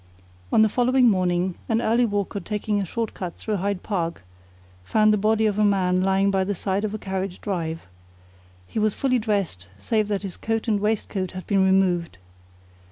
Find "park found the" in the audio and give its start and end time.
3.83-5.15